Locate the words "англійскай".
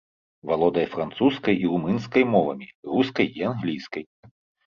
3.51-4.05